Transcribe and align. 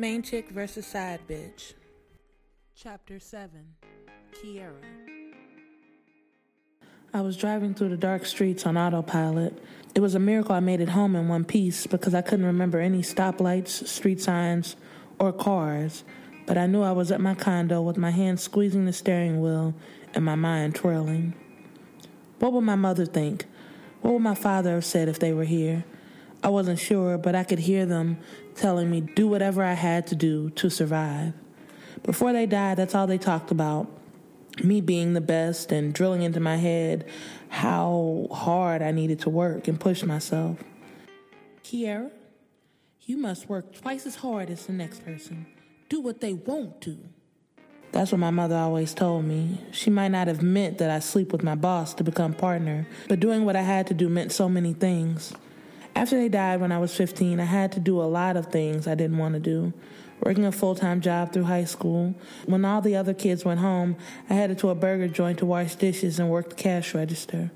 Main 0.00 0.22
chick 0.22 0.48
versus 0.48 0.86
side 0.86 1.20
bitch. 1.28 1.74
Chapter 2.74 3.20
7 3.20 3.50
Kiera. 4.32 4.72
I 7.12 7.20
was 7.20 7.36
driving 7.36 7.74
through 7.74 7.90
the 7.90 7.98
dark 7.98 8.24
streets 8.24 8.64
on 8.64 8.78
autopilot. 8.78 9.62
It 9.94 10.00
was 10.00 10.14
a 10.14 10.18
miracle 10.18 10.54
I 10.54 10.60
made 10.60 10.80
it 10.80 10.88
home 10.88 11.14
in 11.14 11.28
one 11.28 11.44
piece 11.44 11.86
because 11.86 12.14
I 12.14 12.22
couldn't 12.22 12.46
remember 12.46 12.80
any 12.80 13.02
stoplights, 13.02 13.86
street 13.86 14.22
signs, 14.22 14.74
or 15.18 15.34
cars. 15.34 16.02
But 16.46 16.56
I 16.56 16.66
knew 16.66 16.80
I 16.80 16.92
was 16.92 17.12
at 17.12 17.20
my 17.20 17.34
condo 17.34 17.82
with 17.82 17.98
my 17.98 18.10
hands 18.10 18.40
squeezing 18.40 18.86
the 18.86 18.94
steering 18.94 19.42
wheel 19.42 19.74
and 20.14 20.24
my 20.24 20.34
mind 20.34 20.76
twirling. 20.76 21.34
What 22.38 22.54
would 22.54 22.62
my 22.62 22.74
mother 22.74 23.04
think? 23.04 23.44
What 24.00 24.14
would 24.14 24.22
my 24.22 24.34
father 24.34 24.76
have 24.76 24.84
said 24.86 25.10
if 25.10 25.18
they 25.18 25.34
were 25.34 25.44
here? 25.44 25.84
I 26.42 26.48
wasn't 26.48 26.78
sure, 26.78 27.18
but 27.18 27.34
I 27.34 27.44
could 27.44 27.58
hear 27.58 27.84
them 27.84 28.18
telling 28.54 28.90
me 28.90 29.00
do 29.00 29.28
whatever 29.28 29.62
I 29.62 29.74
had 29.74 30.06
to 30.08 30.14
do 30.14 30.50
to 30.50 30.70
survive. 30.70 31.34
Before 32.02 32.32
they 32.32 32.46
died, 32.46 32.78
that's 32.78 32.94
all 32.94 33.06
they 33.06 33.18
talked 33.18 33.50
about. 33.50 33.88
Me 34.64 34.80
being 34.80 35.12
the 35.12 35.20
best 35.20 35.70
and 35.70 35.92
drilling 35.92 36.22
into 36.22 36.40
my 36.40 36.56
head 36.56 37.06
how 37.48 38.28
hard 38.32 38.80
I 38.80 38.90
needed 38.90 39.20
to 39.20 39.30
work 39.30 39.68
and 39.68 39.78
push 39.78 40.02
myself. 40.02 40.58
Kiera, 41.64 42.10
you 43.02 43.16
must 43.16 43.48
work 43.48 43.74
twice 43.74 44.06
as 44.06 44.16
hard 44.16 44.50
as 44.50 44.66
the 44.66 44.72
next 44.72 45.04
person. 45.04 45.46
Do 45.88 46.00
what 46.00 46.20
they 46.20 46.32
won't 46.32 46.80
do. 46.80 46.98
That's 47.92 48.12
what 48.12 48.18
my 48.18 48.30
mother 48.30 48.56
always 48.56 48.94
told 48.94 49.24
me. 49.24 49.60
She 49.72 49.90
might 49.90 50.12
not 50.12 50.28
have 50.28 50.42
meant 50.42 50.78
that 50.78 50.90
I 50.90 51.00
sleep 51.00 51.32
with 51.32 51.42
my 51.42 51.56
boss 51.56 51.92
to 51.94 52.04
become 52.04 52.34
partner, 52.34 52.86
but 53.08 53.18
doing 53.18 53.44
what 53.44 53.56
I 53.56 53.62
had 53.62 53.88
to 53.88 53.94
do 53.94 54.08
meant 54.08 54.30
so 54.30 54.48
many 54.48 54.72
things. 54.72 55.32
After 56.00 56.16
they 56.16 56.30
died 56.30 56.62
when 56.62 56.72
I 56.72 56.78
was 56.78 56.96
15, 56.96 57.40
I 57.40 57.44
had 57.44 57.72
to 57.72 57.78
do 57.78 58.00
a 58.00 58.08
lot 58.08 58.38
of 58.38 58.46
things 58.46 58.86
I 58.86 58.94
didn't 58.94 59.18
want 59.18 59.34
to 59.34 59.38
do. 59.38 59.74
Working 60.24 60.46
a 60.46 60.50
full 60.50 60.74
time 60.74 61.02
job 61.02 61.30
through 61.30 61.42
high 61.42 61.64
school. 61.64 62.14
When 62.46 62.64
all 62.64 62.80
the 62.80 62.96
other 62.96 63.12
kids 63.12 63.44
went 63.44 63.60
home, 63.60 63.96
I 64.30 64.32
headed 64.32 64.56
to 64.60 64.70
a 64.70 64.74
burger 64.74 65.08
joint 65.08 65.40
to 65.40 65.44
wash 65.44 65.74
dishes 65.74 66.18
and 66.18 66.30
work 66.30 66.48
the 66.48 66.54
cash 66.54 66.94
register. 66.94 67.50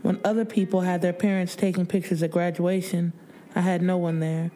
When 0.00 0.18
other 0.24 0.46
people 0.46 0.80
had 0.80 1.02
their 1.02 1.12
parents 1.12 1.54
taking 1.54 1.84
pictures 1.84 2.22
at 2.22 2.30
graduation, 2.30 3.12
I 3.54 3.60
had 3.60 3.82
no 3.82 3.98
one 3.98 4.20
there. 4.20 4.52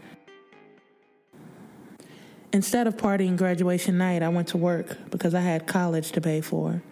Instead 2.55 2.87
of 2.87 2.97
partying 2.97 3.37
graduation 3.37 3.99
night, 3.99 4.23
I 4.23 4.31
went 4.31 4.49
to 4.49 4.57
work 4.57 4.97
because 5.11 5.35
I 5.35 5.41
had 5.41 5.67
college 5.67 6.13
to 6.13 6.23
pay 6.23 6.41
for. 6.41 6.83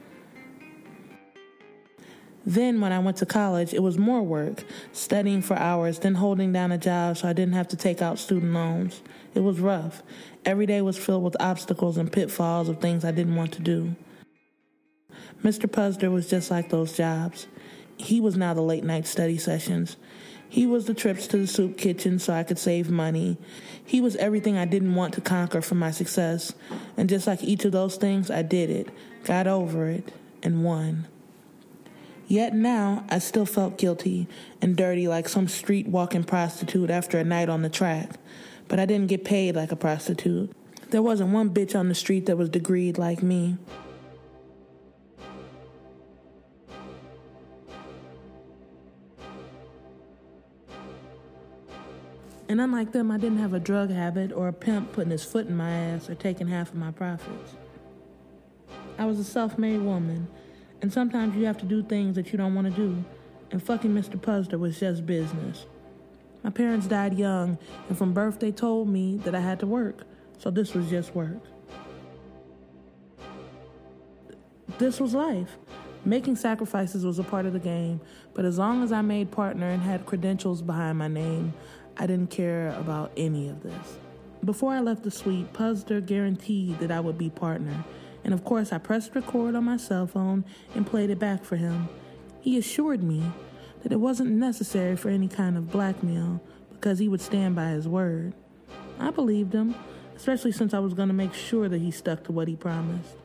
Then, 2.48 2.80
when 2.80 2.92
I 2.92 2.98
went 2.98 3.18
to 3.18 3.26
college, 3.26 3.74
it 3.74 3.82
was 3.82 3.98
more 3.98 4.22
work, 4.22 4.64
studying 4.94 5.42
for 5.42 5.54
hours, 5.54 5.98
then 5.98 6.14
holding 6.14 6.50
down 6.50 6.72
a 6.72 6.78
job 6.78 7.18
so 7.18 7.28
I 7.28 7.34
didn't 7.34 7.52
have 7.52 7.68
to 7.68 7.76
take 7.76 8.00
out 8.00 8.18
student 8.18 8.54
loans. 8.54 9.02
It 9.34 9.40
was 9.40 9.60
rough. 9.60 10.02
Every 10.46 10.64
day 10.64 10.80
was 10.80 10.96
filled 10.96 11.24
with 11.24 11.36
obstacles 11.40 11.98
and 11.98 12.10
pitfalls 12.10 12.70
of 12.70 12.80
things 12.80 13.04
I 13.04 13.10
didn't 13.10 13.36
want 13.36 13.52
to 13.52 13.60
do. 13.60 13.94
Mr. 15.44 15.70
Puzder 15.70 16.10
was 16.10 16.26
just 16.26 16.50
like 16.50 16.70
those 16.70 16.96
jobs. 16.96 17.48
He 17.98 18.18
was 18.18 18.34
now 18.34 18.54
the 18.54 18.62
late 18.62 18.82
night 18.82 19.06
study 19.06 19.36
sessions. 19.36 19.98
He 20.48 20.64
was 20.64 20.86
the 20.86 20.94
trips 20.94 21.26
to 21.26 21.36
the 21.36 21.46
soup 21.46 21.76
kitchen 21.76 22.18
so 22.18 22.32
I 22.32 22.44
could 22.44 22.58
save 22.58 22.88
money. 22.88 23.36
He 23.84 24.00
was 24.00 24.16
everything 24.16 24.56
I 24.56 24.64
didn't 24.64 24.94
want 24.94 25.12
to 25.14 25.20
conquer 25.20 25.60
for 25.60 25.74
my 25.74 25.90
success. 25.90 26.54
And 26.96 27.10
just 27.10 27.26
like 27.26 27.44
each 27.44 27.66
of 27.66 27.72
those 27.72 27.96
things, 27.96 28.30
I 28.30 28.40
did 28.40 28.70
it, 28.70 28.88
got 29.24 29.46
over 29.46 29.86
it, 29.90 30.10
and 30.42 30.64
won. 30.64 31.08
Yet 32.28 32.54
now 32.54 33.04
I 33.08 33.20
still 33.20 33.46
felt 33.46 33.78
guilty 33.78 34.28
and 34.60 34.76
dirty 34.76 35.08
like 35.08 35.30
some 35.30 35.48
street 35.48 35.88
walking 35.88 36.24
prostitute 36.24 36.90
after 36.90 37.18
a 37.18 37.24
night 37.24 37.48
on 37.48 37.62
the 37.62 37.70
track. 37.70 38.10
But 38.68 38.78
I 38.78 38.84
didn't 38.84 39.06
get 39.06 39.24
paid 39.24 39.56
like 39.56 39.72
a 39.72 39.76
prostitute. 39.76 40.52
There 40.90 41.00
wasn't 41.00 41.32
one 41.32 41.48
bitch 41.48 41.74
on 41.74 41.88
the 41.88 41.94
street 41.94 42.26
that 42.26 42.36
was 42.36 42.50
degreed 42.50 42.98
like 42.98 43.22
me. 43.22 43.56
And 52.50 52.60
unlike 52.60 52.92
them, 52.92 53.10
I 53.10 53.16
didn't 53.16 53.38
have 53.38 53.54
a 53.54 53.60
drug 53.60 53.90
habit 53.90 54.32
or 54.32 54.48
a 54.48 54.52
pimp 54.52 54.92
putting 54.92 55.10
his 55.12 55.24
foot 55.24 55.46
in 55.46 55.56
my 55.56 55.70
ass 55.70 56.10
or 56.10 56.14
taking 56.14 56.48
half 56.48 56.68
of 56.68 56.74
my 56.74 56.90
profits. 56.90 57.54
I 58.98 59.06
was 59.06 59.18
a 59.18 59.24
self 59.24 59.56
made 59.56 59.80
woman 59.80 60.28
and 60.80 60.92
sometimes 60.92 61.36
you 61.36 61.44
have 61.46 61.58
to 61.58 61.66
do 61.66 61.82
things 61.82 62.14
that 62.16 62.32
you 62.32 62.38
don't 62.38 62.54
want 62.54 62.66
to 62.66 62.72
do. 62.72 63.04
And 63.50 63.62
fucking 63.62 63.92
Mr. 63.92 64.18
Puzder 64.18 64.58
was 64.58 64.78
just 64.78 65.06
business. 65.06 65.66
My 66.42 66.50
parents 66.50 66.86
died 66.86 67.18
young, 67.18 67.58
and 67.88 67.98
from 67.98 68.12
birth 68.12 68.38
they 68.38 68.52
told 68.52 68.88
me 68.88 69.16
that 69.18 69.34
I 69.34 69.40
had 69.40 69.58
to 69.60 69.66
work. 69.66 70.06
So 70.38 70.50
this 70.50 70.74
was 70.74 70.88
just 70.88 71.14
work. 71.14 71.42
This 74.78 75.00
was 75.00 75.14
life. 75.14 75.56
Making 76.04 76.36
sacrifices 76.36 77.04
was 77.04 77.18
a 77.18 77.24
part 77.24 77.44
of 77.46 77.52
the 77.52 77.58
game, 77.58 78.00
but 78.34 78.44
as 78.44 78.58
long 78.58 78.84
as 78.84 78.92
I 78.92 79.02
made 79.02 79.32
partner 79.32 79.68
and 79.68 79.82
had 79.82 80.06
credentials 80.06 80.62
behind 80.62 80.98
my 80.98 81.08
name, 81.08 81.52
I 81.96 82.06
didn't 82.06 82.30
care 82.30 82.68
about 82.78 83.10
any 83.16 83.48
of 83.48 83.62
this. 83.64 83.98
Before 84.44 84.72
I 84.72 84.78
left 84.78 85.02
the 85.02 85.10
suite, 85.10 85.52
Puzder 85.52 86.04
guaranteed 86.04 86.78
that 86.78 86.92
I 86.92 87.00
would 87.00 87.18
be 87.18 87.28
partner 87.28 87.84
and 88.28 88.34
of 88.34 88.44
course, 88.44 88.74
I 88.74 88.76
pressed 88.76 89.14
record 89.14 89.54
on 89.54 89.64
my 89.64 89.78
cell 89.78 90.06
phone 90.06 90.44
and 90.74 90.86
played 90.86 91.08
it 91.08 91.18
back 91.18 91.44
for 91.44 91.56
him. 91.56 91.88
He 92.42 92.58
assured 92.58 93.02
me 93.02 93.22
that 93.82 93.90
it 93.90 94.00
wasn't 94.00 94.32
necessary 94.32 94.96
for 94.96 95.08
any 95.08 95.28
kind 95.28 95.56
of 95.56 95.70
blackmail 95.70 96.42
because 96.68 96.98
he 96.98 97.08
would 97.08 97.22
stand 97.22 97.56
by 97.56 97.70
his 97.70 97.88
word. 97.88 98.34
I 98.98 99.12
believed 99.12 99.54
him, 99.54 99.74
especially 100.14 100.52
since 100.52 100.74
I 100.74 100.78
was 100.78 100.92
going 100.92 101.08
to 101.08 101.14
make 101.14 101.32
sure 101.32 101.70
that 101.70 101.80
he 101.80 101.90
stuck 101.90 102.22
to 102.24 102.32
what 102.32 102.48
he 102.48 102.54
promised. 102.54 103.16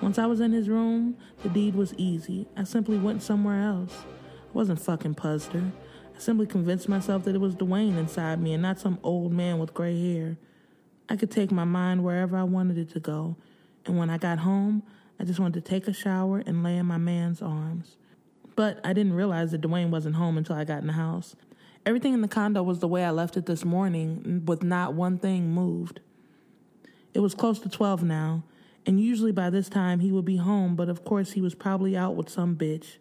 Once 0.00 0.18
I 0.18 0.24
was 0.24 0.40
in 0.40 0.52
his 0.52 0.70
room, 0.70 1.18
the 1.42 1.50
deed 1.50 1.74
was 1.74 1.92
easy. 1.98 2.48
I 2.56 2.64
simply 2.64 2.96
went 2.96 3.22
somewhere 3.22 3.62
else. 3.62 3.92
I 4.00 4.52
wasn't 4.54 4.80
fucking 4.80 5.16
Puzder. 5.16 5.72
I 6.16 6.18
simply 6.18 6.46
convinced 6.46 6.88
myself 6.88 7.24
that 7.24 7.34
it 7.34 7.42
was 7.42 7.54
Dwayne 7.54 7.98
inside 7.98 8.40
me 8.40 8.54
and 8.54 8.62
not 8.62 8.80
some 8.80 8.98
old 9.02 9.30
man 9.30 9.58
with 9.58 9.74
gray 9.74 10.14
hair. 10.14 10.38
I 11.06 11.16
could 11.16 11.30
take 11.30 11.52
my 11.52 11.64
mind 11.64 12.02
wherever 12.02 12.34
I 12.34 12.44
wanted 12.44 12.78
it 12.78 12.88
to 12.92 13.00
go, 13.00 13.36
and 13.88 13.98
when 13.98 14.10
I 14.10 14.18
got 14.18 14.38
home, 14.38 14.82
I 15.18 15.24
just 15.24 15.40
wanted 15.40 15.64
to 15.64 15.68
take 15.68 15.88
a 15.88 15.92
shower 15.92 16.42
and 16.46 16.62
lay 16.62 16.76
in 16.76 16.86
my 16.86 16.98
man's 16.98 17.42
arms. 17.42 17.96
But 18.54 18.80
I 18.84 18.92
didn't 18.92 19.14
realize 19.14 19.50
that 19.50 19.62
Dwayne 19.62 19.90
wasn't 19.90 20.16
home 20.16 20.36
until 20.36 20.56
I 20.56 20.64
got 20.64 20.80
in 20.80 20.86
the 20.86 20.92
house. 20.92 21.34
Everything 21.86 22.12
in 22.12 22.20
the 22.20 22.28
condo 22.28 22.62
was 22.62 22.80
the 22.80 22.88
way 22.88 23.04
I 23.04 23.10
left 23.10 23.36
it 23.36 23.46
this 23.46 23.64
morning, 23.64 24.42
with 24.44 24.62
not 24.62 24.94
one 24.94 25.18
thing 25.18 25.50
moved. 25.50 26.00
It 27.14 27.20
was 27.20 27.34
close 27.34 27.58
to 27.60 27.68
12 27.68 28.02
now, 28.02 28.44
and 28.84 29.00
usually 29.00 29.32
by 29.32 29.50
this 29.50 29.68
time 29.68 30.00
he 30.00 30.12
would 30.12 30.24
be 30.24 30.36
home, 30.36 30.76
but 30.76 30.88
of 30.88 31.04
course 31.04 31.32
he 31.32 31.40
was 31.40 31.54
probably 31.54 31.96
out 31.96 32.14
with 32.14 32.28
some 32.28 32.56
bitch. 32.56 32.98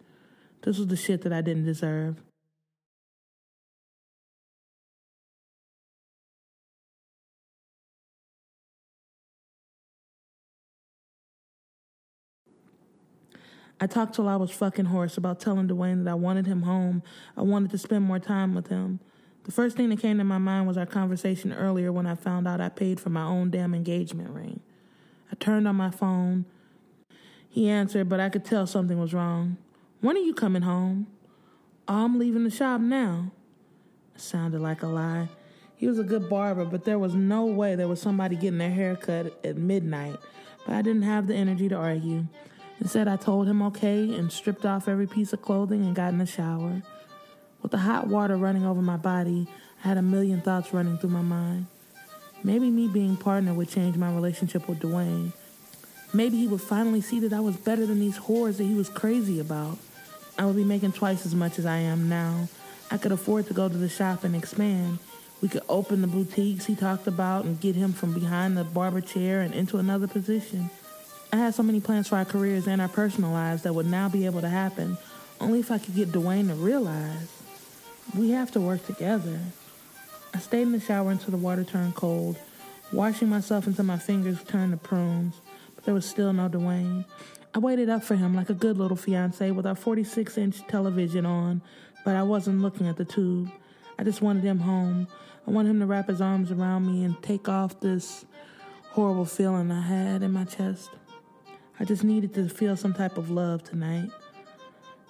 This 0.61 0.77
was 0.77 0.87
the 0.87 0.95
shit 0.95 1.21
that 1.23 1.33
I 1.33 1.41
didn't 1.41 1.65
deserve. 1.65 2.21
I 13.79 13.85
talked 13.85 14.15
till 14.15 14.27
I 14.27 14.35
was 14.37 14.49
fucking 14.49 14.85
hoarse 14.85 15.17
about 15.17 15.39
telling 15.39 15.67
Dwayne 15.67 16.03
that 16.03 16.11
I 16.11 16.15
wanted 16.15 16.47
him 16.47 16.63
home. 16.63 17.03
I 17.35 17.41
wanted 17.43 17.69
to 17.71 17.77
spend 17.77 18.05
more 18.05 18.17
time 18.17 18.55
with 18.55 18.67
him. 18.67 18.99
The 19.43 19.51
first 19.51 19.77
thing 19.77 19.89
that 19.89 19.99
came 19.99 20.17
to 20.17 20.23
my 20.23 20.39
mind 20.39 20.67
was 20.67 20.77
our 20.77 20.85
conversation 20.87 21.53
earlier 21.53 21.91
when 21.91 22.07
I 22.07 22.15
found 22.15 22.47
out 22.47 22.59
I 22.59 22.69
paid 22.69 22.99
for 22.99 23.09
my 23.09 23.23
own 23.23 23.51
damn 23.51 23.75
engagement 23.75 24.31
ring. 24.31 24.61
I 25.31 25.35
turned 25.35 25.67
on 25.67 25.75
my 25.75 25.91
phone. 25.91 26.45
He 27.49 27.69
answered, 27.69 28.09
but 28.09 28.19
I 28.19 28.29
could 28.29 28.43
tell 28.43 28.65
something 28.65 28.99
was 28.99 29.13
wrong. 29.13 29.57
When 30.01 30.17
are 30.17 30.21
you 30.21 30.33
coming 30.33 30.63
home? 30.63 31.07
Oh, 31.87 32.05
I'm 32.05 32.17
leaving 32.17 32.43
the 32.43 32.49
shop 32.49 32.81
now. 32.81 33.31
It 34.15 34.21
sounded 34.21 34.59
like 34.59 34.81
a 34.81 34.87
lie. 34.87 35.29
He 35.75 35.87
was 35.87 35.99
a 35.99 36.03
good 36.03 36.27
barber, 36.29 36.65
but 36.65 36.83
there 36.83 36.97
was 36.99 37.13
no 37.13 37.45
way 37.45 37.75
there 37.75 37.87
was 37.87 38.01
somebody 38.01 38.35
getting 38.35 38.57
their 38.57 38.71
hair 38.71 38.95
cut 38.95 39.39
at 39.45 39.55
midnight. 39.55 40.17
But 40.65 40.75
I 40.75 40.81
didn't 40.81 41.03
have 41.03 41.27
the 41.27 41.35
energy 41.35 41.69
to 41.69 41.75
argue. 41.75 42.25
Instead, 42.79 43.07
I 43.07 43.15
told 43.15 43.47
him 43.47 43.61
okay 43.63 44.13
and 44.15 44.31
stripped 44.31 44.65
off 44.65 44.87
every 44.87 45.07
piece 45.07 45.33
of 45.33 45.41
clothing 45.41 45.81
and 45.83 45.95
got 45.95 46.13
in 46.13 46.19
the 46.19 46.25
shower. 46.25 46.83
With 47.61 47.71
the 47.71 47.79
hot 47.79 48.07
water 48.07 48.37
running 48.37 48.65
over 48.65 48.81
my 48.81 48.97
body, 48.97 49.47
I 49.83 49.87
had 49.87 49.97
a 49.97 50.01
million 50.01 50.41
thoughts 50.41 50.73
running 50.73 50.97
through 50.97 51.09
my 51.09 51.21
mind. 51.21 51.67
Maybe 52.43 52.69
me 52.69 52.87
being 52.87 53.17
partner 53.17 53.53
would 53.53 53.69
change 53.69 53.97
my 53.97 54.13
relationship 54.13 54.69
with 54.69 54.79
Dwayne. 54.79 55.33
Maybe 56.13 56.37
he 56.37 56.47
would 56.47 56.61
finally 56.61 57.01
see 57.01 57.19
that 57.21 57.33
I 57.33 57.39
was 57.39 57.57
better 57.57 57.85
than 57.85 57.99
these 57.99 58.17
whores 58.17 58.57
that 58.57 58.63
he 58.63 58.75
was 58.75 58.89
crazy 58.89 59.39
about. 59.39 59.77
I 60.37 60.45
would 60.45 60.55
be 60.55 60.63
making 60.63 60.91
twice 60.91 61.25
as 61.25 61.33
much 61.33 61.57
as 61.57 61.65
I 61.65 61.77
am 61.77 62.07
now. 62.07 62.47
I 62.91 62.97
could 62.97 63.11
afford 63.11 63.47
to 63.47 63.53
go 63.53 63.67
to 63.67 63.77
the 63.77 63.89
shop 63.89 64.23
and 64.23 64.35
expand. 64.35 64.99
We 65.41 65.49
could 65.49 65.63
open 65.67 66.01
the 66.01 66.07
boutiques 66.07 66.65
he 66.65 66.75
talked 66.75 67.07
about 67.07 67.45
and 67.45 67.59
get 67.59 67.75
him 67.75 67.91
from 67.91 68.13
behind 68.13 68.55
the 68.55 68.63
barber 68.63 69.01
chair 69.01 69.41
and 69.41 69.53
into 69.53 69.77
another 69.77 70.07
position. 70.07 70.69
I 71.31 71.37
had 71.37 71.55
so 71.55 71.63
many 71.63 71.79
plans 71.79 72.07
for 72.07 72.15
our 72.15 72.25
careers 72.25 72.67
and 72.67 72.81
our 72.81 72.87
personal 72.87 73.31
lives 73.31 73.63
that 73.63 73.73
would 73.73 73.85
now 73.85 74.07
be 74.09 74.25
able 74.25 74.41
to 74.41 74.49
happen 74.49 74.97
only 75.39 75.59
if 75.59 75.71
I 75.71 75.77
could 75.77 75.95
get 75.95 76.11
Dwayne 76.11 76.47
to 76.47 76.55
realize 76.55 77.31
we 78.15 78.31
have 78.31 78.51
to 78.51 78.61
work 78.61 78.85
together. 78.85 79.39
I 80.33 80.39
stayed 80.39 80.63
in 80.63 80.71
the 80.71 80.79
shower 80.79 81.11
until 81.11 81.31
the 81.31 81.37
water 81.37 81.63
turned 81.63 81.95
cold, 81.95 82.37
Washing 82.93 83.27
myself 83.27 83.67
until 83.67 83.83
my 83.83 83.97
fingers 83.97 84.41
turned 84.45 84.71
to 84.71 84.77
prunes, 84.77 85.41
but 85.75 85.83
there 85.83 85.93
was 85.93 86.05
still 86.05 86.31
no 86.31 86.47
Dwayne. 86.47 87.03
I 87.53 87.59
waited 87.59 87.89
up 87.89 88.01
for 88.01 88.15
him 88.15 88.33
like 88.33 88.49
a 88.49 88.53
good 88.53 88.77
little 88.77 88.95
fiance 88.95 89.51
with 89.51 89.67
our 89.67 89.75
46 89.75 90.37
inch 90.37 90.65
television 90.67 91.25
on, 91.25 91.61
but 92.05 92.15
I 92.15 92.23
wasn't 92.23 92.61
looking 92.61 92.87
at 92.87 92.95
the 92.95 93.03
tube. 93.03 93.51
I 93.99 94.05
just 94.05 94.21
wanted 94.21 94.45
him 94.45 94.59
home. 94.59 95.09
I 95.45 95.51
wanted 95.51 95.71
him 95.71 95.81
to 95.81 95.85
wrap 95.85 96.07
his 96.07 96.21
arms 96.21 96.49
around 96.49 96.87
me 96.87 97.03
and 97.03 97.21
take 97.21 97.49
off 97.49 97.77
this 97.81 98.23
horrible 98.91 99.25
feeling 99.25 99.69
I 99.69 99.81
had 99.81 100.23
in 100.23 100.31
my 100.31 100.45
chest. 100.45 100.89
I 101.79 101.85
just 101.85 102.03
needed 102.03 102.33
to 102.33 102.49
feel 102.49 102.75
some 102.75 102.93
type 102.93 103.17
of 103.17 103.29
love 103.29 103.63
tonight. 103.63 104.09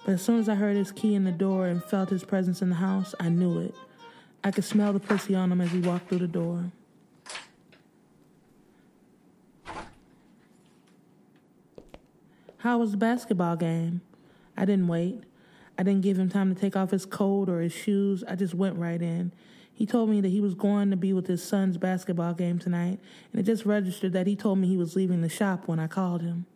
But 0.04 0.12
as 0.12 0.22
soon 0.22 0.38
as 0.38 0.48
I 0.48 0.54
heard 0.54 0.76
his 0.76 0.92
key 0.92 1.14
in 1.14 1.24
the 1.24 1.32
door 1.32 1.66
and 1.66 1.82
felt 1.82 2.10
his 2.10 2.24
presence 2.24 2.60
in 2.60 2.68
the 2.68 2.76
house, 2.76 3.14
I 3.18 3.28
knew 3.30 3.60
it. 3.60 3.74
I 4.44 4.50
could 4.50 4.64
smell 4.64 4.92
the 4.92 5.00
pussy 5.00 5.34
on 5.34 5.50
him 5.50 5.60
as 5.60 5.70
he 5.70 5.80
walked 5.80 6.08
through 6.08 6.18
the 6.18 6.28
door. 6.28 6.70
How 12.58 12.78
was 12.78 12.90
the 12.90 12.96
basketball 12.96 13.56
game? 13.56 14.02
I 14.56 14.64
didn't 14.64 14.88
wait. 14.88 15.22
I 15.78 15.84
didn't 15.84 16.02
give 16.02 16.18
him 16.18 16.28
time 16.28 16.54
to 16.54 16.60
take 16.60 16.76
off 16.76 16.90
his 16.90 17.06
coat 17.06 17.48
or 17.48 17.60
his 17.60 17.72
shoes. 17.72 18.24
I 18.28 18.34
just 18.34 18.52
went 18.52 18.76
right 18.76 19.00
in. 19.00 19.32
He 19.72 19.86
told 19.86 20.10
me 20.10 20.20
that 20.20 20.28
he 20.28 20.40
was 20.40 20.54
going 20.54 20.90
to 20.90 20.96
be 20.96 21.12
with 21.12 21.28
his 21.28 21.42
son's 21.42 21.78
basketball 21.78 22.34
game 22.34 22.58
tonight, 22.58 22.98
and 23.32 23.40
it 23.40 23.44
just 23.44 23.64
registered 23.64 24.12
that 24.12 24.26
he 24.26 24.34
told 24.34 24.58
me 24.58 24.66
he 24.66 24.76
was 24.76 24.96
leaving 24.96 25.20
the 25.20 25.28
shop 25.28 25.68
when 25.68 25.78
I 25.78 25.86
called 25.86 26.20
him. 26.20 26.46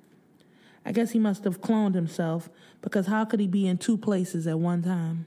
I 0.84 0.92
guess 0.92 1.12
he 1.12 1.18
must 1.18 1.44
have 1.44 1.60
cloned 1.60 1.94
himself, 1.94 2.48
because 2.80 3.06
how 3.06 3.24
could 3.24 3.40
he 3.40 3.46
be 3.46 3.66
in 3.66 3.78
two 3.78 3.96
places 3.96 4.46
at 4.46 4.58
one 4.58 4.82
time? 4.82 5.26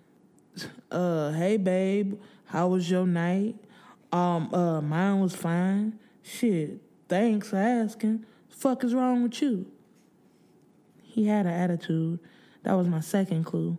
Uh, 0.91 1.33
hey 1.33 1.57
babe, 1.57 2.17
how 2.45 2.69
was 2.69 2.89
your 2.89 3.05
night? 3.05 3.55
Um, 4.13 4.53
uh, 4.53 4.79
mine 4.79 5.19
was 5.19 5.35
fine. 5.35 5.99
Shit, 6.23 6.79
thanks 7.09 7.49
for 7.49 7.57
asking. 7.57 8.25
Fuck 8.47 8.85
is 8.85 8.93
wrong 8.93 9.23
with 9.23 9.41
you? 9.41 9.69
He 11.03 11.27
had 11.27 11.45
an 11.45 11.51
attitude. 11.51 12.19
That 12.63 12.73
was 12.73 12.87
my 12.87 13.01
second 13.01 13.43
clue. 13.43 13.77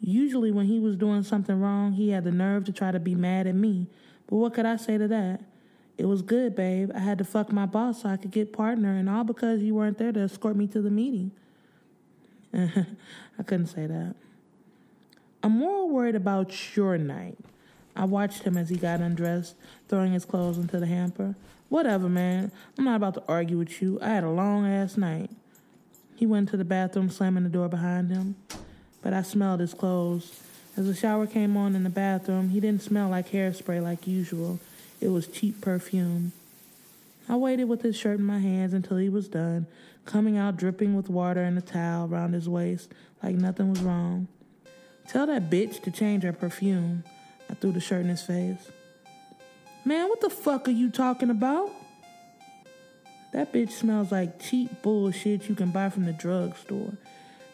Usually, 0.00 0.52
when 0.52 0.66
he 0.66 0.78
was 0.78 0.96
doing 0.96 1.22
something 1.22 1.60
wrong, 1.60 1.92
he 1.92 2.10
had 2.10 2.24
the 2.24 2.30
nerve 2.30 2.64
to 2.64 2.72
try 2.72 2.92
to 2.92 3.00
be 3.00 3.14
mad 3.14 3.46
at 3.46 3.54
me. 3.54 3.88
But 4.26 4.36
what 4.36 4.54
could 4.54 4.66
I 4.66 4.76
say 4.76 4.98
to 4.98 5.08
that? 5.08 5.40
It 5.96 6.06
was 6.06 6.22
good, 6.22 6.56
babe. 6.56 6.90
I 6.94 6.98
had 6.98 7.18
to 7.18 7.24
fuck 7.24 7.52
my 7.52 7.66
boss 7.66 8.02
so 8.02 8.08
I 8.08 8.16
could 8.16 8.30
get 8.30 8.52
partner, 8.52 8.96
and 8.96 9.08
all 9.08 9.24
because 9.24 9.62
you 9.62 9.74
weren't 9.74 9.98
there 9.98 10.12
to 10.12 10.20
escort 10.20 10.56
me 10.56 10.66
to 10.68 10.82
the 10.82 10.90
meeting. 10.90 11.30
I 12.54 13.42
couldn't 13.44 13.68
say 13.68 13.86
that. 13.86 14.14
I'm 15.42 15.58
more 15.58 15.88
worried 15.88 16.14
about 16.14 16.76
your 16.76 16.98
night. 16.98 17.38
I 17.94 18.06
watched 18.06 18.42
him 18.42 18.56
as 18.56 18.70
he 18.70 18.76
got 18.76 19.00
undressed, 19.00 19.54
throwing 19.88 20.12
his 20.12 20.24
clothes 20.24 20.58
into 20.58 20.80
the 20.80 20.86
hamper. 20.86 21.36
Whatever, 21.68 22.08
man. 22.08 22.50
I'm 22.78 22.84
not 22.84 22.96
about 22.96 23.14
to 23.14 23.22
argue 23.28 23.58
with 23.58 23.80
you. 23.80 23.98
I 24.00 24.08
had 24.08 24.24
a 24.24 24.30
long 24.30 24.66
ass 24.66 24.96
night. 24.96 25.30
He 26.16 26.26
went 26.26 26.48
to 26.50 26.56
the 26.56 26.64
bathroom, 26.64 27.10
slamming 27.10 27.44
the 27.44 27.50
door 27.50 27.68
behind 27.68 28.10
him. 28.10 28.36
But 29.02 29.12
I 29.12 29.22
smelled 29.22 29.60
his 29.60 29.74
clothes. 29.74 30.40
As 30.76 30.86
the 30.86 30.94
shower 30.94 31.26
came 31.26 31.56
on 31.56 31.76
in 31.76 31.84
the 31.84 31.90
bathroom, 31.90 32.48
he 32.48 32.58
didn't 32.58 32.82
smell 32.82 33.08
like 33.08 33.30
hairspray 33.30 33.82
like 33.82 34.06
usual. 34.06 34.58
It 35.00 35.08
was 35.08 35.26
cheap 35.26 35.60
perfume. 35.60 36.32
I 37.28 37.36
waited 37.36 37.64
with 37.64 37.82
his 37.82 37.96
shirt 37.96 38.18
in 38.18 38.24
my 38.24 38.38
hands 38.38 38.74
until 38.74 38.98
he 38.98 39.08
was 39.08 39.28
done, 39.28 39.66
coming 40.04 40.36
out 40.36 40.56
dripping 40.56 40.94
with 40.94 41.08
water 41.08 41.42
and 41.42 41.56
a 41.56 41.62
towel 41.62 42.08
around 42.08 42.34
his 42.34 42.48
waist 42.48 42.92
like 43.22 43.34
nothing 43.36 43.70
was 43.70 43.80
wrong. 43.80 44.28
Tell 45.08 45.26
that 45.26 45.50
bitch 45.50 45.82
to 45.82 45.90
change 45.90 46.22
her 46.22 46.32
perfume. 46.32 47.04
I 47.50 47.54
threw 47.54 47.72
the 47.72 47.80
shirt 47.80 48.02
in 48.02 48.08
his 48.08 48.22
face. 48.22 48.70
Man, 49.84 50.08
what 50.08 50.20
the 50.20 50.30
fuck 50.30 50.68
are 50.68 50.72
you 50.72 50.90
talking 50.90 51.30
about? 51.30 51.70
That 53.32 53.52
bitch 53.52 53.72
smells 53.72 54.12
like 54.12 54.40
cheap 54.40 54.82
bullshit 54.82 55.48
you 55.48 55.54
can 55.54 55.70
buy 55.70 55.90
from 55.90 56.04
the 56.04 56.12
drugstore. 56.12 56.92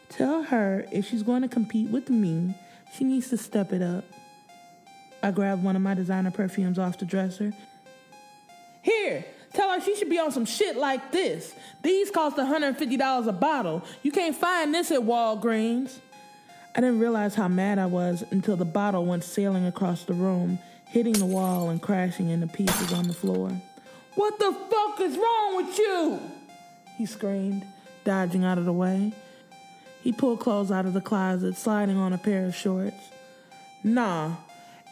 Tell 0.08 0.42
her 0.42 0.87
if 0.92 1.06
she's 1.06 1.22
going 1.22 1.42
to 1.42 1.48
compete 1.48 1.88
with 1.88 2.10
me, 2.10 2.54
she 2.92 3.04
needs 3.04 3.31
to 3.31 3.37
step 3.37 3.72
it 3.72 3.82
up. 3.82 4.04
I 5.22 5.31
grabbed 5.31 5.62
one 5.62 5.76
of 5.76 5.82
my 5.82 5.94
designer 5.94 6.31
perfumes 6.31 6.78
off 6.78 6.99
the 6.99 7.05
dresser. 7.05 7.52
Here, 8.82 9.25
tell 9.52 9.70
her 9.70 9.81
she 9.81 9.96
should 9.96 10.08
be 10.08 10.19
on 10.19 10.32
some 10.32 10.46
shit 10.46 10.76
like 10.76 11.12
this. 11.12 11.55
These 11.82 12.11
cost 12.11 12.37
$150 12.37 13.26
a 13.26 13.32
bottle. 13.32 13.84
You 14.02 14.12
can't 14.12 14.34
find 14.34 14.75
this 14.75 14.90
at 14.90 15.00
Walgreens. 15.00 15.99
I 16.75 16.81
didn't 16.81 17.00
realize 17.00 17.34
how 17.34 17.49
mad 17.49 17.78
I 17.78 17.87
was 17.87 18.25
until 18.31 18.56
the 18.56 18.64
bottle 18.64 19.05
went 19.05 19.25
sailing 19.25 19.67
across 19.67 20.05
the 20.05 20.14
room, 20.14 20.58
hitting 20.87 21.14
the 21.14 21.26
wall 21.26 21.69
and 21.69 21.82
crashing 21.82 22.31
into 22.31 22.46
pieces 22.46 22.93
on 22.93 23.08
the 23.08 23.12
floor. 23.12 23.50
What 24.14 24.38
the 24.38 24.52
fuck 24.52 25.00
is 25.00 25.16
wrong 25.16 25.56
with 25.56 25.78
you? 25.78 26.20
He 26.96 27.06
screamed, 27.06 27.64
dodging 28.05 28.44
out 28.44 28.58
of 28.58 28.64
the 28.64 28.73
way. 28.73 29.12
He 30.02 30.12
pulled 30.12 30.40
clothes 30.40 30.70
out 30.70 30.87
of 30.87 30.94
the 30.94 31.00
closet, 31.00 31.56
sliding 31.56 31.96
on 31.96 32.12
a 32.12 32.19
pair 32.19 32.46
of 32.46 32.55
shorts. 32.55 33.11
Nah, 33.82 34.37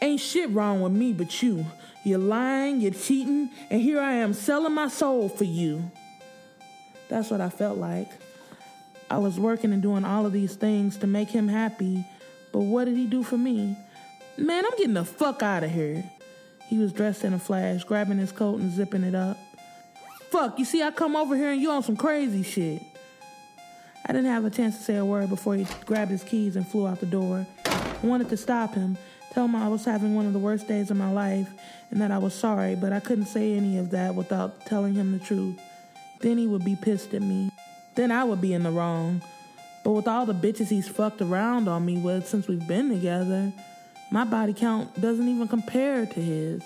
ain't 0.01 0.19
shit 0.21 0.49
wrong 0.51 0.81
with 0.81 0.91
me 0.91 1.13
but 1.13 1.41
you. 1.41 1.65
You're 2.03 2.19
lying, 2.19 2.79
you're 2.79 2.91
cheating, 2.91 3.49
and 3.69 3.81
here 3.81 3.99
I 3.99 4.13
am 4.13 4.33
selling 4.33 4.73
my 4.73 4.87
soul 4.87 5.27
for 5.29 5.43
you. 5.43 5.91
That's 7.09 7.29
what 7.29 7.41
I 7.41 7.49
felt 7.49 7.77
like. 7.77 8.09
I 9.11 9.17
was 9.17 9.39
working 9.39 9.73
and 9.73 9.81
doing 9.81 10.05
all 10.05 10.25
of 10.25 10.31
these 10.31 10.55
things 10.55 10.97
to 10.97 11.07
make 11.07 11.29
him 11.29 11.47
happy, 11.47 12.05
but 12.51 12.59
what 12.59 12.85
did 12.85 12.95
he 12.95 13.05
do 13.05 13.23
for 13.23 13.37
me? 13.37 13.75
Man, 14.37 14.65
I'm 14.65 14.77
getting 14.77 14.93
the 14.93 15.03
fuck 15.03 15.43
out 15.43 15.63
of 15.63 15.71
here. 15.71 16.03
He 16.67 16.77
was 16.77 16.93
dressed 16.93 17.23
in 17.23 17.33
a 17.33 17.39
flash, 17.39 17.83
grabbing 17.83 18.19
his 18.19 18.31
coat 18.31 18.59
and 18.59 18.71
zipping 18.71 19.03
it 19.03 19.15
up. 19.15 19.37
Fuck, 20.29 20.59
you 20.59 20.65
see, 20.65 20.83
I 20.83 20.91
come 20.91 21.15
over 21.15 21.35
here 21.35 21.51
and 21.51 21.59
you 21.59 21.71
on 21.71 21.81
some 21.81 21.97
crazy 21.97 22.43
shit. 22.43 22.83
I 24.05 24.13
didn't 24.13 24.31
have 24.31 24.45
a 24.45 24.49
chance 24.49 24.77
to 24.77 24.83
say 24.83 24.95
a 24.95 25.03
word 25.03 25.29
before 25.29 25.55
he 25.55 25.67
grabbed 25.85 26.11
his 26.11 26.23
keys 26.23 26.55
and 26.55 26.67
flew 26.67 26.87
out 26.87 26.99
the 26.99 27.05
door. 27.07 27.45
I 27.65 28.05
wanted 28.05 28.29
to 28.29 28.37
stop 28.37 28.75
him, 28.75 28.97
tell 29.33 29.45
him 29.45 29.55
I 29.55 29.67
was 29.67 29.85
having 29.85 30.15
one 30.15 30.25
of 30.25 30.33
the 30.33 30.39
worst 30.39 30.67
days 30.67 30.91
of 30.91 30.97
my 30.97 31.11
life 31.11 31.49
and 31.91 32.01
that 32.01 32.11
I 32.11 32.17
was 32.17 32.33
sorry, 32.33 32.75
but 32.75 32.93
I 32.93 32.99
couldn't 32.99 33.25
say 33.25 33.53
any 33.53 33.77
of 33.77 33.91
that 33.91 34.15
without 34.15 34.65
telling 34.65 34.93
him 34.93 35.11
the 35.11 35.23
truth. 35.23 35.59
Then 36.19 36.37
he 36.37 36.47
would 36.47 36.65
be 36.65 36.75
pissed 36.75 37.13
at 37.13 37.21
me. 37.21 37.51
Then 37.95 38.11
I 38.11 38.23
would 38.23 38.41
be 38.41 38.53
in 38.53 38.63
the 38.63 38.71
wrong. 38.71 39.21
But 39.83 39.91
with 39.91 40.07
all 40.07 40.25
the 40.25 40.33
bitches 40.33 40.67
he's 40.67 40.87
fucked 40.87 41.21
around 41.21 41.67
on 41.67 41.85
me 41.85 41.97
with 41.97 42.27
since 42.27 42.47
we've 42.47 42.67
been 42.67 42.89
together, 42.89 43.51
my 44.11 44.25
body 44.25 44.53
count 44.53 44.99
doesn't 44.99 45.27
even 45.27 45.47
compare 45.47 46.05
to 46.05 46.19
his. 46.19 46.63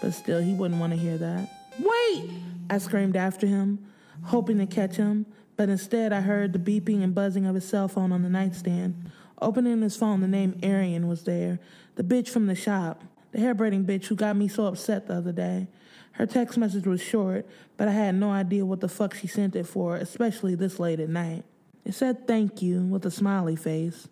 But 0.00 0.14
still, 0.14 0.40
he 0.40 0.52
wouldn't 0.52 0.80
want 0.80 0.92
to 0.92 0.98
hear 0.98 1.18
that. 1.18 1.48
Wait! 1.78 2.30
I 2.70 2.78
screamed 2.78 3.16
after 3.16 3.46
him, 3.46 3.86
hoping 4.22 4.58
to 4.58 4.66
catch 4.66 4.96
him, 4.96 5.26
but 5.56 5.68
instead 5.68 6.12
I 6.12 6.20
heard 6.20 6.52
the 6.52 6.58
beeping 6.58 7.02
and 7.02 7.14
buzzing 7.14 7.46
of 7.46 7.54
his 7.54 7.68
cell 7.68 7.88
phone 7.88 8.12
on 8.12 8.22
the 8.22 8.28
nightstand. 8.28 9.10
Opening 9.40 9.82
his 9.82 9.96
phone, 9.96 10.20
the 10.20 10.28
name 10.28 10.58
Arian 10.62 11.08
was 11.08 11.24
there, 11.24 11.58
the 11.96 12.02
bitch 12.02 12.28
from 12.28 12.46
the 12.46 12.54
shop, 12.54 13.02
the 13.32 13.40
hair 13.40 13.54
braiding 13.54 13.84
bitch 13.84 14.06
who 14.06 14.16
got 14.16 14.36
me 14.36 14.48
so 14.48 14.66
upset 14.66 15.06
the 15.06 15.14
other 15.14 15.32
day. 15.32 15.68
Her 16.12 16.24
text 16.24 16.56
message 16.56 16.86
was 16.86 17.02
short, 17.02 17.46
but 17.76 17.88
I 17.88 17.92
had 17.92 18.14
no 18.14 18.30
idea 18.30 18.64
what 18.64 18.80
the 18.80 18.88
fuck 18.88 19.14
she 19.14 19.26
sent 19.26 19.54
it 19.54 19.66
for, 19.66 19.96
especially 19.96 20.54
this 20.54 20.78
late 20.78 21.00
at 21.00 21.10
night. 21.10 21.44
It 21.84 21.92
said 21.92 22.26
thank 22.26 22.62
you 22.62 22.80
with 22.80 23.04
a 23.04 23.10
smiley 23.10 23.56
face. 23.56 24.08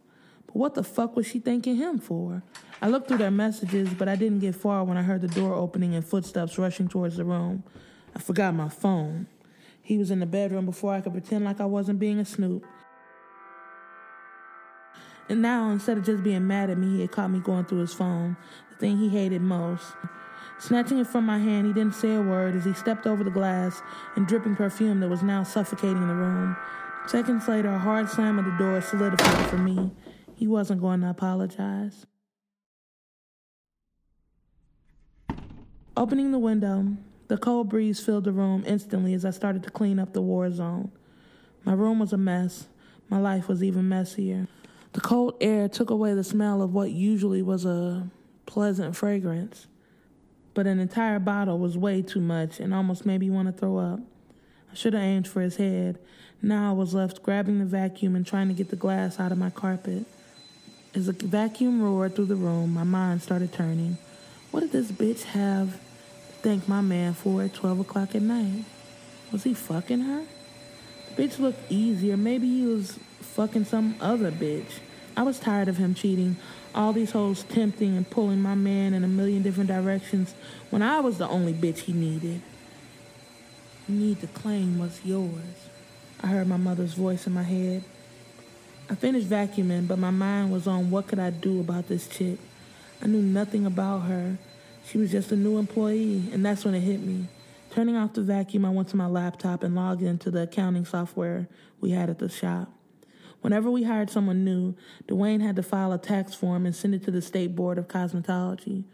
But 0.47 0.57
what 0.57 0.75
the 0.75 0.85
fuck 0.85 1.17
was 1.17 1.27
she 1.27 1.39
thanking 1.39 1.77
him 1.77 1.99
for? 1.99 2.43
I 2.83 2.89
looked 2.89 3.09
through 3.09 3.19
their 3.19 3.31
messages, 3.31 3.95
but 3.95 4.09
I 4.09 4.17
didn't 4.17 4.41
get 4.41 4.55
far 4.55 4.85
when 4.85 4.99
I 4.99 5.03
heard 5.03 5.23
the 5.23 5.29
door 5.29 5.55
opening 5.55 5.95
and 5.95 6.05
footsteps 6.05 6.59
rushing 6.59 6.89
towards 6.89 7.17
the 7.17 7.25
room. 7.25 7.65
I 8.15 8.19
forgot 8.19 8.55
my 8.55 8.69
phone. 8.69 9.27
He 9.81 9.97
was 9.97 10.11
in 10.11 10.21
the 10.21 10.27
bedroom 10.27 10.67
before 10.67 10.93
I 10.93 11.01
could 11.01 11.13
pretend 11.13 11.45
like 11.45 11.61
I 11.61 11.65
wasn't 11.65 11.99
being 11.99 12.19
a 12.19 12.25
snoop. 12.25 12.67
And 15.29 15.41
now, 15.41 15.71
instead 15.71 15.97
of 15.97 16.05
just 16.05 16.23
being 16.23 16.47
mad 16.47 16.71
at 16.71 16.79
me, 16.79 16.97
he 16.97 17.01
had 17.01 17.13
caught 17.13 17.31
me 17.31 17.41
going 17.41 17.65
through 17.65 17.79
his 17.79 17.95
phone, 17.95 18.37
the 18.71 18.77
thing 18.77 18.99
he 18.99 19.09
hated 19.09 19.41
most. 19.41 19.95
Snatching 20.59 20.99
it 20.99 21.07
from 21.07 21.25
my 21.25 21.39
hand, 21.39 21.67
he 21.67 21.73
didn't 21.73 21.95
say 21.95 22.15
a 22.15 22.21
word 22.23 22.55
as 22.55 22.65
he 22.65 22.73
stepped 22.75 23.07
over 23.07 23.25
the 23.25 23.31
glass 23.31 23.83
and 24.17 24.27
dripping 24.27 24.55
perfume 24.55 25.01
that 25.01 25.09
was 25.09 25.23
now 25.23 25.43
suffocating 25.43 26.07
the 26.07 26.15
room. 26.15 26.57
Seconds 27.07 27.49
later, 27.49 27.69
a 27.69 27.79
hard 27.79 28.09
slam 28.09 28.39
of 28.39 28.45
the 28.45 28.57
door 28.59 28.81
solidified 28.81 29.51
for 29.51 29.59
me. 29.59 29.91
He 30.35 30.47
wasn't 30.47 30.81
going 30.81 31.01
to 31.01 31.11
apologize. 31.11 32.07
Opening 35.97 36.33
the 36.33 36.39
window, 36.39 36.97
the 37.29 37.39
cold 37.39 37.69
breeze 37.69 38.01
filled 38.01 38.25
the 38.25 38.33
room 38.33 38.65
instantly 38.67 39.15
as 39.15 39.25
I 39.25 39.31
started 39.31 39.63
to 39.63 39.71
clean 39.71 39.99
up 39.99 40.13
the 40.13 40.23
war 40.23 40.51
zone. 40.51 40.91
My 41.65 41.73
room 41.73 41.99
was 41.99 42.13
a 42.13 42.19
mess. 42.19 42.67
My 43.09 43.19
life 43.19 43.49
was 43.49 43.63
even 43.63 43.89
messier. 43.89 44.49
The 44.95 45.01
cold 45.01 45.35
air 45.41 45.69
took 45.69 45.91
away 45.91 46.15
the 46.15 46.23
smell 46.23 46.63
of 46.63 46.73
what 46.73 46.93
usually 46.93 47.43
was 47.43 47.65
a 47.65 48.09
pleasant 48.47 48.95
fragrance. 48.95 49.67
But 50.55 50.69
an 50.69 50.79
entire 50.79 51.19
bottle 51.19 51.59
was 51.59 51.77
way 51.77 52.01
too 52.01 52.21
much 52.21 52.61
and 52.61 52.73
almost 52.73 53.05
made 53.05 53.19
me 53.19 53.29
want 53.29 53.49
to 53.49 53.53
throw 53.53 53.77
up. 53.77 53.99
I 54.71 54.75
should 54.75 54.95
have 54.95 55.03
aimed 55.03 55.27
for 55.27 55.41
his 55.41 55.57
head. 55.57 55.99
Now 56.41 56.71
I 56.71 56.73
was 56.75 56.95
left 56.95 57.25
grabbing 57.25 57.59
the 57.59 57.65
vacuum 57.65 58.15
and 58.15 58.25
trying 58.25 58.47
to 58.47 58.55
get 58.55 58.71
the 58.71 58.77
glass 58.77 59.19
out 59.19 59.33
of 59.33 59.39
my 59.39 59.51
carpet. 59.51 60.07
As 60.95 61.07
the 61.07 61.13
vacuum 61.13 61.83
roared 61.83 62.15
through 62.15 62.27
the 62.27 62.37
room, 62.37 62.73
my 62.73 62.85
mind 62.85 63.21
started 63.21 63.53
turning. 63.53 63.99
What 64.53 64.61
did 64.61 64.71
this 64.71 64.93
bitch 64.93 65.25
have 65.25 65.73
to 65.73 66.35
thank 66.45 66.69
my 66.69 66.81
man 66.81 67.15
for 67.15 67.43
at 67.43 67.53
12 67.55 67.81
o'clock 67.81 68.15
at 68.15 68.23
night. 68.23 68.65
Was 69.33 69.43
he 69.43 69.55
fucking 69.55 70.03
her? 70.03 70.25
Bitch 71.17 71.39
looked 71.39 71.71
easier. 71.71 72.17
Maybe 72.17 72.49
he 72.49 72.67
was 72.67 72.99
fucking 73.21 73.65
some 73.65 73.95
other 74.01 74.33
bitch. 74.33 74.81
I 75.17 75.23
was 75.23 75.39
tired 75.39 75.69
of 75.69 75.77
him 75.77 75.95
cheating. 75.95 76.37
All 76.75 76.93
these 76.93 77.13
hoes 77.13 77.45
tempting 77.45 77.97
and 77.97 78.09
pulling 78.09 78.41
my 78.41 78.57
man 78.57 78.95
in 78.95 79.05
a 79.05 79.09
million 79.09 79.43
different 79.43 79.69
directions 79.69 80.35
when 80.71 80.83
I 80.83 80.99
was 81.01 81.19
the 81.19 81.29
only 81.29 81.53
bitch 81.53 81.79
he 81.81 81.93
needed. 81.93 82.43
You 83.89 83.95
need 83.95 84.21
to 84.23 84.27
claim 84.27 84.79
what's 84.79 85.05
yours. 85.05 85.69
I 86.21 86.29
heard 86.29 86.49
my 86.49 86.57
mother's 86.57 86.95
voice 86.95 87.27
in 87.27 87.33
my 87.33 87.43
head. 87.43 87.85
I 88.91 88.95
finished 88.95 89.29
vacuuming, 89.29 89.87
but 89.87 89.99
my 89.99 90.11
mind 90.11 90.53
was 90.53 90.67
on 90.67 90.91
what 90.91 91.07
could 91.07 91.19
I 91.19 91.31
do 91.31 91.61
about 91.61 91.87
this 91.89 92.09
chick. 92.09 92.39
I 93.03 93.07
knew 93.07 93.23
nothing 93.23 93.67
about 93.67 94.01
her. 94.01 94.37
She 94.87 94.99
was 94.99 95.13
just 95.13 95.33
a 95.33 95.37
new 95.37 95.59
employee, 95.59 96.25
and 96.33 96.45
that's 96.45 96.65
when 96.65 96.75
it 96.75 96.81
hit 96.81 97.01
me. 97.01 97.27
Turning 97.75 97.97
off 97.97 98.13
the 98.13 98.23
vacuum, 98.23 98.65
I 98.65 98.71
went 98.71 98.87
to 98.91 98.97
my 98.97 99.09
laptop 99.09 99.65
and 99.65 99.75
logged 99.75 100.01
into 100.01 100.31
the 100.31 100.43
accounting 100.43 100.85
software 100.85 101.49
we 101.81 101.91
had 101.91 102.09
at 102.09 102.21
the 102.21 102.29
shop. 102.29 102.73
Whenever 103.41 103.69
we 103.69 103.83
hired 103.83 104.11
someone 104.11 104.45
new, 104.45 104.77
Dwayne 105.09 105.43
had 105.43 105.57
to 105.57 105.63
file 105.65 105.93
a 105.93 105.99
tax 105.99 106.35
form 106.35 106.67
and 106.67 106.77
send 106.77 106.95
it 106.95 107.03
to 107.03 107.11
the 107.11 107.21
State 107.21 107.57
Board 107.57 107.77
of 107.77 107.89
Cosmetology. 107.89 108.85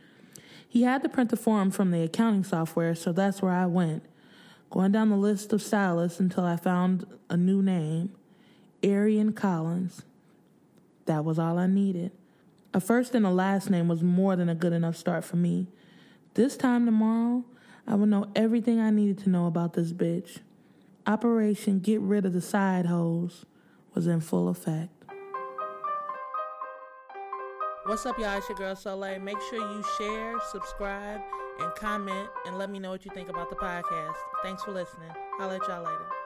He 0.67 0.85
had 0.85 1.03
to 1.03 1.11
print 1.11 1.29
the 1.29 1.37
form 1.37 1.71
from 1.71 1.91
the 1.91 2.01
accounting 2.01 2.43
software, 2.43 2.95
so 2.95 3.13
that's 3.13 3.43
where 3.43 3.53
I 3.53 3.67
went, 3.67 4.03
going 4.71 4.93
down 4.93 5.11
the 5.11 5.17
list 5.17 5.53
of 5.53 5.61
stylists 5.61 6.19
until 6.19 6.47
I 6.47 6.57
found 6.57 7.07
a 7.29 7.37
new 7.37 7.61
name 7.61 8.15
Arian 8.83 9.35
Collins. 9.35 10.05
That 11.05 11.27
was 11.27 11.39
all 11.39 11.59
I 11.59 11.67
needed. 11.67 12.13
A 12.73 12.81
first 12.81 13.15
and 13.15 13.27
a 13.27 13.31
last 13.31 13.69
name 13.69 13.89
was 13.89 14.03
more 14.03 14.37
than 14.37 14.49
a 14.49 14.55
good 14.55 14.73
enough 14.73 14.97
start 14.97 15.23
for 15.23 15.37
me. 15.37 15.67
This 16.33 16.57
time 16.57 16.87
tomorrow, 16.87 17.45
I 17.91 17.97
would 17.97 18.09
know 18.09 18.31
everything 18.37 18.79
I 18.79 18.91
needed 18.91 19.19
to 19.25 19.31
know 19.31 19.47
about 19.47 19.73
this 19.73 19.93
bitch. 19.93 20.39
Operation 21.09 21.81
Get 21.81 22.01
Rid 22.01 22.25
of 22.25 22.33
the 22.33 22.41
Side 22.41 22.87
Hoes 22.87 23.45
was 23.95 24.07
in 24.07 24.21
full 24.21 24.49
effect. 24.49 24.91
What's 27.87 28.07
up, 28.07 28.17
y'all? 28.17 28.39
It's 28.39 28.49
your 28.49 28.57
girl 28.57 28.77
Soleil. 28.77 29.19
Make 29.19 29.41
sure 29.51 29.59
you 29.59 29.85
share, 29.99 30.39
subscribe, 30.53 31.21
and 31.59 31.75
comment, 31.75 32.29
and 32.47 32.59
let 32.59 32.71
me 32.71 32.79
know 32.79 32.91
what 32.91 33.05
you 33.05 33.11
think 33.13 33.29
about 33.29 33.51
the 33.51 33.57
podcast. 33.57 34.15
Thanks 34.45 34.63
for 34.63 34.71
listening. 34.71 35.11
I'll 35.41 35.49
let 35.49 35.67
y'all 35.67 35.83
later. 35.83 36.20